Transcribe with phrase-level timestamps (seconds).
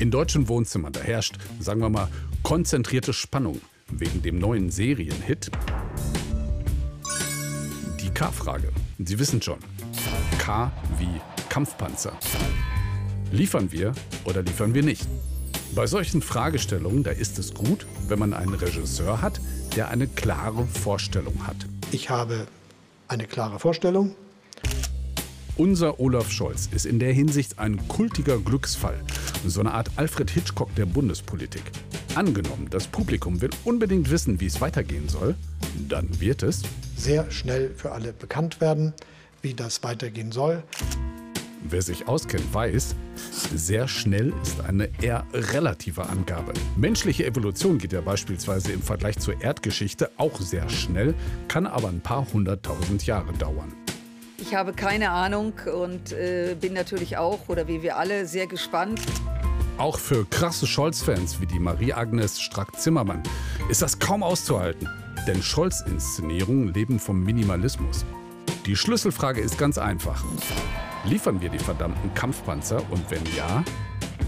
[0.00, 2.08] In deutschen Wohnzimmern, da herrscht, sagen wir mal,
[2.42, 5.52] konzentrierte Spannung wegen dem neuen Serienhit.
[8.02, 8.70] Die K-Frage.
[8.98, 9.58] Sie wissen schon.
[10.38, 12.12] K wie Kampfpanzer.
[13.30, 13.92] Liefern wir
[14.24, 15.06] oder liefern wir nicht?
[15.76, 19.40] Bei solchen Fragestellungen, da ist es gut, wenn man einen Regisseur hat,
[19.76, 21.56] der eine klare Vorstellung hat.
[21.92, 22.48] Ich habe
[23.06, 24.16] eine klare Vorstellung.
[25.56, 29.00] Unser Olaf Scholz ist in der Hinsicht ein kultiger Glücksfall,
[29.50, 31.62] so eine Art Alfred Hitchcock der Bundespolitik.
[32.14, 35.34] Angenommen, das Publikum will unbedingt wissen, wie es weitergehen soll,
[35.88, 36.62] dann wird es
[36.96, 38.92] sehr schnell für alle bekannt werden,
[39.42, 40.62] wie das weitergehen soll.
[41.66, 42.94] Wer sich auskennt, weiß,
[43.54, 46.52] sehr schnell ist eine eher relative Angabe.
[46.76, 51.14] Menschliche Evolution geht ja beispielsweise im Vergleich zur Erdgeschichte auch sehr schnell,
[51.48, 53.72] kann aber ein paar hunderttausend Jahre dauern.
[54.36, 59.00] Ich habe keine Ahnung und äh, bin natürlich auch, oder wie wir alle, sehr gespannt.
[59.76, 63.24] Auch für krasse Scholz-Fans wie die Marie-Agnes Strack-Zimmermann
[63.68, 64.88] ist das kaum auszuhalten.
[65.26, 68.04] Denn Scholz-Inszenierungen leben vom Minimalismus.
[68.66, 70.24] Die Schlüsselfrage ist ganz einfach.
[71.04, 73.64] Liefern wir die verdammten Kampfpanzer und wenn ja,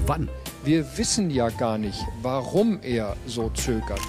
[0.06, 0.28] wann?
[0.64, 4.00] Wir wissen ja gar nicht, warum er so zögert.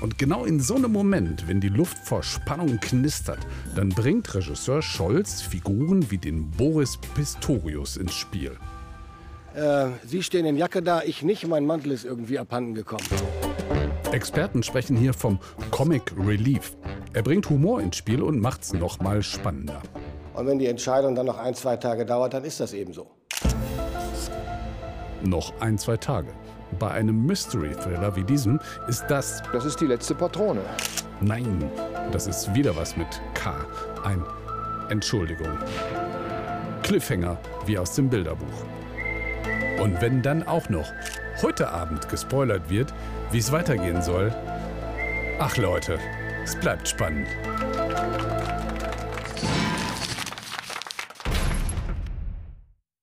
[0.00, 4.80] Und genau in so einem Moment, wenn die Luft vor Spannung knistert, dann bringt Regisseur
[4.80, 8.56] Scholz Figuren wie den Boris Pistorius ins Spiel.
[9.56, 13.04] Äh, Sie stehen in Jacke da, ich nicht, mein Mantel ist irgendwie abhanden gekommen.
[14.12, 15.38] Experten sprechen hier vom
[15.70, 16.76] Comic Relief.
[17.14, 19.80] Er bringt Humor ins Spiel und macht's noch mal spannender.
[20.34, 23.10] Und wenn die Entscheidung dann noch ein, zwei Tage dauert, dann ist das eben so.
[25.24, 26.28] Noch ein, zwei Tage.
[26.78, 29.42] Bei einem Mystery-Thriller wie diesem ist das.
[29.54, 30.60] Das ist die letzte Patrone.
[31.22, 31.70] Nein,
[32.12, 33.54] das ist wieder was mit K.
[34.04, 34.22] Ein
[34.90, 35.48] Entschuldigung.
[36.82, 38.66] Cliffhanger wie aus dem Bilderbuch.
[39.80, 40.92] Und wenn dann auch noch
[41.42, 42.92] heute Abend gespoilert wird,
[43.30, 44.34] wie es weitergehen soll.
[45.38, 45.98] Ach Leute,
[46.44, 47.28] es bleibt spannend.